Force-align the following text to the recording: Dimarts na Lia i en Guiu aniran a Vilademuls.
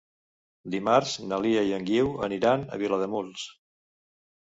Dimarts 0.75 1.11
na 1.33 1.39
Lia 1.47 1.63
i 1.69 1.77
en 1.81 1.87
Guiu 1.91 2.09
aniran 2.31 2.67
a 2.79 2.83
Vilademuls. 2.85 3.49